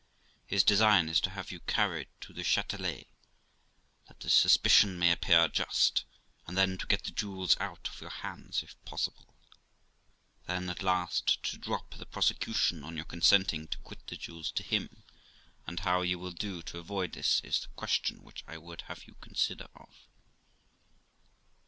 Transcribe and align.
His 0.47 0.63
design 0.63 1.09
is 1.09 1.21
to 1.21 1.29
have 1.29 1.51
you 1.51 1.59
carried 1.59 2.07
to 2.21 2.33
the 2.33 2.41
Chatelet, 2.43 3.05
that 4.07 4.19
the 4.21 4.31
suspicion 4.31 4.97
may 4.97 5.11
appear 5.11 5.47
just, 5.47 6.05
and 6.47 6.57
then 6.57 6.79
to 6.79 6.87
get 6.87 7.03
the 7.03 7.11
jewels 7.11 7.55
out 7.59 7.87
of 7.87 8.01
your 8.01 8.09
hands 8.09 8.63
if 8.63 8.83
possible; 8.83 9.35
then, 10.47 10.67
at 10.71 10.81
last, 10.81 11.43
to 11.43 11.55
drop 11.55 11.93
the 11.93 12.07
prosecution 12.07 12.83
on 12.83 12.95
your 12.95 13.05
consenting 13.05 13.67
to 13.67 13.77
quit 13.77 14.07
the 14.07 14.17
jewels 14.17 14.51
to 14.53 14.63
him; 14.63 15.03
and 15.67 15.81
how 15.81 16.01
you 16.01 16.17
will 16.17 16.31
do 16.31 16.63
to 16.63 16.79
avoid 16.79 17.11
this 17.13 17.39
is 17.41 17.59
the 17.61 17.67
question 17.75 18.23
which 18.23 18.43
I 18.47 18.57
would 18.57 18.81
have 18.89 19.03
you 19.05 19.13
consider 19.21 19.67
of.' 19.75 20.07